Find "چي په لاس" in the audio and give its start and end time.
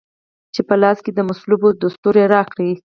0.53-0.97